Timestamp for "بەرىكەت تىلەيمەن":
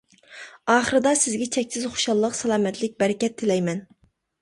3.01-3.89